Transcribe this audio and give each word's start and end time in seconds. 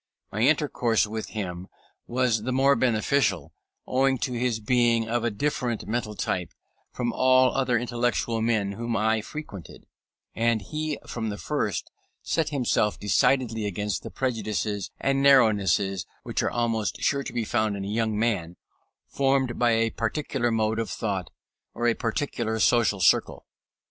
My 0.31 0.39
intercourse 0.41 1.05
with 1.05 1.27
him 1.27 1.67
was 2.07 2.41
the 2.41 2.51
more 2.51 2.75
beneficial, 2.75 3.53
owing 3.85 4.17
to 4.21 4.33
his 4.33 4.59
being 4.59 5.07
of 5.07 5.23
a 5.23 5.29
different 5.29 5.85
mental 5.87 6.15
type 6.15 6.49
from 6.91 7.13
all 7.13 7.51
other 7.53 7.77
intellectual 7.77 8.41
men 8.41 8.71
whom 8.71 8.95
I 8.97 9.21
frequented, 9.21 9.85
and 10.33 10.63
he 10.63 10.97
from 11.05 11.29
the 11.29 11.37
first 11.37 11.91
set 12.23 12.49
himself 12.49 12.99
decidedly 12.99 13.67
against 13.67 14.01
the 14.01 14.09
prejudices 14.09 14.89
and 14.99 15.21
narrownesses 15.23 16.07
which 16.23 16.41
are 16.41 16.49
almost 16.49 16.99
sure 17.03 17.21
to 17.21 17.31
be 17.31 17.43
found 17.45 17.77
in 17.77 17.85
a 17.85 17.87
young 17.87 18.17
man 18.17 18.55
formed 19.07 19.59
by 19.59 19.69
a 19.73 19.91
particular 19.91 20.49
mode 20.49 20.79
of 20.79 20.89
thought 20.89 21.29
or 21.75 21.85
a 21.87 21.93
particular 21.93 22.57
social 22.59 23.01
circle. 23.01 23.45